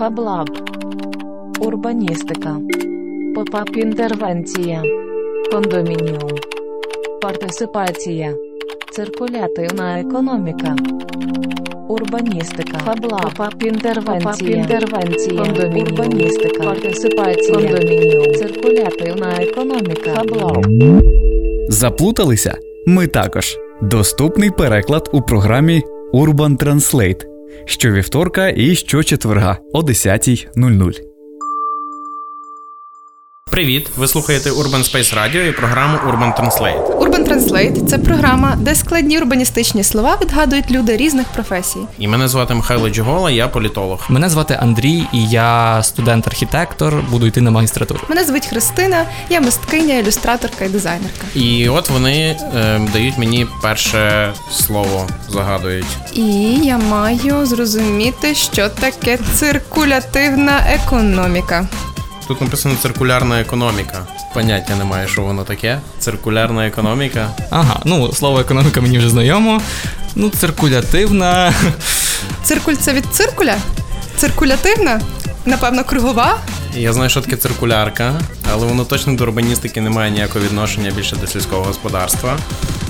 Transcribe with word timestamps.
Фаблаб. 0.00 0.48
Урбаністика. 1.60 2.56
Pop-up 3.34 3.76
інтервенція. 3.76 4.82
Кондомініум. 5.52 6.30
Партисипація. 7.22 8.34
Циркулятивна 8.92 10.00
економіка. 10.00 10.76
Урбаністика. 11.88 12.78
Фаблаб. 12.78 13.22
Pop-up 13.22 13.62
інтервенція. 13.62 14.56
інтервенція. 14.56 15.42
Кондомініум. 15.42 15.88
Урбаністика. 15.88 16.62
Партисипація. 16.64 17.54
Кондомініум. 17.54 18.34
Циркулятивна 18.34 19.42
економіка. 19.42 20.14
Фаблаб. 20.14 20.66
Заплуталися? 21.68 22.58
Ми 22.86 23.06
також. 23.06 23.56
Доступний 23.82 24.50
переклад 24.50 25.10
у 25.12 25.22
програмі 25.22 25.82
Urban 26.14 26.64
Translate 26.64 27.39
щовівторка 27.64 28.48
і 28.48 28.74
щочетверга 28.74 29.58
о 29.72 29.80
10.00. 29.80 31.09
Привіт! 33.50 33.88
Ви 33.96 34.08
слухаєте 34.08 34.50
Urban 34.50 34.92
Space 34.94 35.14
Radio 35.18 35.48
і 35.48 35.52
програму 35.52 35.98
Urban 35.98 36.40
Translate. 36.40 36.98
Urban 36.98 37.28
Translate– 37.28 37.86
це 37.86 37.98
програма, 37.98 38.56
де 38.60 38.74
складні 38.74 39.18
урбаністичні 39.18 39.84
слова 39.84 40.18
відгадують 40.22 40.70
люди 40.70 40.96
різних 40.96 41.26
професій. 41.26 41.78
І 41.98 42.08
мене 42.08 42.28
звати 42.28 42.54
Михайло 42.54 42.90
Джигола, 42.90 43.30
я 43.30 43.48
політолог. 43.48 44.06
Мене 44.08 44.28
звати 44.28 44.58
Андрій, 44.60 45.04
і 45.12 45.28
я 45.28 45.82
студент-архітектор, 45.82 47.02
буду 47.10 47.26
йти 47.26 47.40
на 47.40 47.50
магістратуру. 47.50 48.00
Мене 48.08 48.24
звуть 48.24 48.46
Христина, 48.46 49.04
я 49.30 49.40
мисткиня, 49.40 49.94
ілюстраторка 49.94 50.64
і 50.64 50.68
дизайнерка. 50.68 51.26
І 51.34 51.68
от 51.68 51.90
вони 51.90 52.36
е, 52.54 52.80
дають 52.92 53.18
мені 53.18 53.46
перше 53.62 54.32
слово, 54.52 55.06
загадують. 55.28 55.86
І 56.14 56.22
я 56.64 56.78
маю 56.78 57.46
зрозуміти, 57.46 58.34
що 58.34 58.68
таке 58.68 59.18
циркулятивна 59.34 60.60
економіка. 60.68 61.68
Тут 62.30 62.40
написано 62.40 62.76
циркулярна 62.82 63.40
економіка. 63.40 64.06
Поняття 64.34 64.76
немає, 64.76 65.08
що 65.08 65.22
воно 65.22 65.44
таке. 65.44 65.80
Циркулярна 65.98 66.66
економіка. 66.66 67.30
Ага, 67.50 67.80
ну 67.84 68.12
слово 68.12 68.40
економіка 68.40 68.80
мені 68.80 68.98
вже 68.98 69.10
знайомо. 69.10 69.60
Ну, 70.14 70.30
циркулятивна. 70.30 71.52
Циркуль 72.42 72.74
це 72.74 72.92
від 72.92 73.04
циркуля? 73.12 73.56
Циркулятивна? 74.16 75.00
Напевно, 75.44 75.84
кругова? 75.84 76.38
Я 76.76 76.92
знаю, 76.92 77.10
що 77.10 77.20
таке 77.20 77.36
циркулярка, 77.36 78.20
але 78.52 78.66
воно 78.66 78.84
точно 78.84 79.14
до 79.14 79.24
урбаністики 79.24 79.80
не 79.80 79.90
має 79.90 80.10
ніякого 80.10 80.44
відношення 80.44 80.90
більше 80.90 81.16
до 81.16 81.26
сільського 81.26 81.62
господарства. 81.62 82.38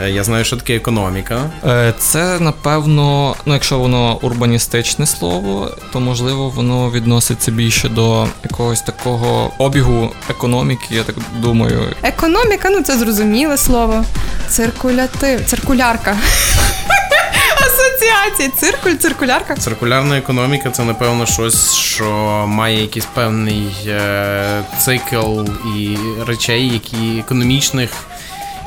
Е, 0.00 0.10
Я 0.10 0.24
знаю, 0.24 0.44
що 0.44 0.56
таке 0.56 0.76
економіка. 0.76 1.50
Е, 1.66 1.94
Це, 1.98 2.40
напевно, 2.40 3.34
ну, 3.46 3.52
якщо 3.54 3.78
воно 3.78 4.18
урбаністичне 4.22 5.06
слово, 5.06 5.70
то 5.92 6.00
можливо 6.00 6.48
воно 6.48 6.90
відноситься 6.90 7.50
більше 7.50 7.88
до 7.88 8.26
якогось 8.44 8.80
такого 8.80 9.50
обігу 9.58 10.10
економіки, 10.30 10.84
я 10.90 11.02
так 11.02 11.14
думаю. 11.38 11.82
Економіка, 12.02 12.70
ну 12.70 12.82
це 12.82 12.98
зрозуміле 12.98 13.56
слово. 13.58 14.04
Циркулятив. 14.48 15.44
Циркулярка. 15.46 16.16
Асоціації. 17.66 18.48
Циркуль, 18.60 18.94
циркулярка. 18.94 19.54
Циркулярна 19.56 20.18
економіка 20.18 20.70
це 20.70 20.82
напевно 20.84 21.26
щось, 21.26 21.74
що 21.74 22.04
має 22.48 22.80
якийсь 22.80 23.06
певний 23.14 23.66
е, 23.86 24.62
цикл 24.80 25.40
і 25.76 25.96
речей, 26.26 26.68
які 26.68 27.18
економічних, 27.18 27.90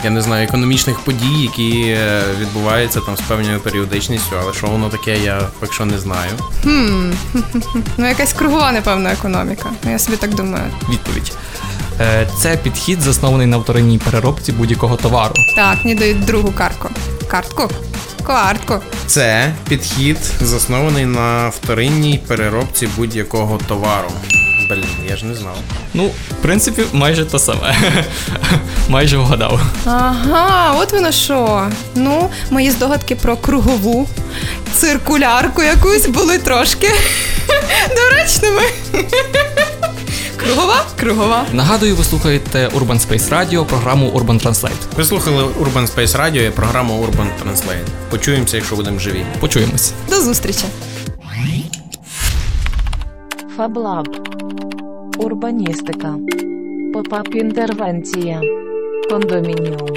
я 0.03 0.09
не 0.09 0.21
знаю, 0.21 0.43
економічних 0.47 0.99
подій, 0.99 1.41
які 1.41 1.81
е, 1.87 2.21
відбуваються 2.39 2.99
там 2.99 3.17
з 3.17 3.21
певною 3.21 3.59
періодичністю, 3.59 4.35
але 4.41 4.53
що 4.53 4.67
воно 4.67 4.89
таке, 4.89 5.17
я 5.17 5.41
поки 5.59 5.73
що 5.73 5.85
не 5.85 5.99
знаю. 5.99 6.31
Ну, 7.97 8.07
якась 8.07 8.33
кругова, 8.33 8.71
напевно, 8.71 9.09
економіка. 9.09 9.69
Ну, 9.83 9.91
я 9.91 9.99
собі 9.99 10.17
так 10.17 10.33
думаю. 10.35 10.63
Відповідь. 10.89 11.33
Е, 12.01 12.27
Це 12.39 12.57
підхід, 12.57 13.01
заснований 13.01 13.47
на 13.47 13.57
вторинній 13.57 13.97
переробці 13.97 14.51
будь-якого 14.51 14.95
товару. 14.95 15.33
Так, 15.55 15.77
мені 15.83 15.95
дають 15.95 16.25
другу 16.25 16.51
картку. 16.51 16.89
Картку? 17.27 17.69
Картку. 18.23 18.79
Це 19.07 19.53
підхід, 19.69 20.17
заснований 20.41 21.05
на 21.05 21.49
вторинній 21.49 22.21
переробці 22.27 22.87
будь-якого 22.97 23.57
товару. 23.67 24.09
Блін, 24.69 24.85
я 25.09 25.15
ж 25.15 25.25
не 25.25 25.35
знав. 25.35 25.57
Ну, 25.93 26.05
в 26.07 26.41
принципі, 26.41 26.83
майже 26.93 27.25
те 27.25 27.39
саме. 27.39 27.75
майже 28.89 29.17
вгадав. 29.17 29.59
Ага, 29.85 30.75
от 30.79 30.91
воно 30.93 31.11
що. 31.11 31.67
Ну, 31.95 32.29
мої 32.51 32.71
здогадки 32.71 33.15
про 33.15 33.37
кругову 33.37 34.09
циркулярку 34.73 35.63
якусь 35.63 36.07
були 36.07 36.37
трошки 36.37 36.91
доречними. 37.95 38.61
Кругова? 40.37 40.83
Кругова. 40.99 41.45
Нагадую, 41.53 41.95
ви 41.95 42.03
слухаєте 42.03 42.67
Urban 42.75 43.07
Space 43.07 43.29
Radio, 43.29 43.65
програму 43.65 44.09
Urban 44.09 44.43
Translate. 44.43 44.95
Ви 44.97 45.05
слухали 45.05 45.43
Urban 45.43 45.95
Space 45.95 46.17
Radio 46.21 46.47
і 46.47 46.49
програму 46.49 47.05
Urban 47.07 47.27
Translate. 47.43 47.87
Почуємося, 48.09 48.57
якщо 48.57 48.75
будемо 48.75 48.99
живі. 48.99 49.25
Почуємось. 49.39 49.91
До 50.09 50.21
зустрічі. 50.21 50.65
Фаблаб. 53.57 54.07
Урбаністика. 55.17 56.15
Pop-up 56.93 57.35
інтервенція. 57.35 58.41
Кондомініум. 59.09 59.89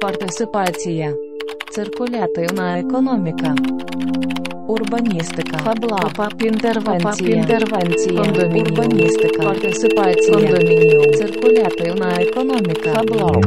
Партисипація. 0.00 1.14
Циркулятивна 1.70 2.78
економіка. 2.78 3.54
Урбаністика. 4.68 5.58
Фаблаб. 5.58 6.00
Pop-up 6.00 6.42
інтервенція. 6.42 7.36
Інтервенція. 7.36 8.22
Кондомініум. 8.22 8.78
Урбаністика. 8.78 9.42
Партисипація. 9.42 10.34
Кондомініум. 10.34 11.14
Циркулятивна 11.14 12.12
економіка. 12.20 12.92
Фаблаб. 12.94 13.44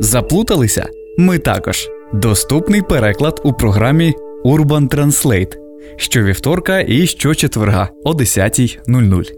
Заплуталися? 0.00 0.88
Ми 1.18 1.38
також. 1.38 1.88
Доступний 2.12 2.82
переклад 2.82 3.40
у 3.44 3.52
програмі 3.52 4.14
Urban 4.44 4.94
Translate 4.94 5.67
щовівторка 5.96 6.80
і 6.80 7.06
щочетверга 7.06 7.90
о 8.04 8.12
10.00. 8.12 9.37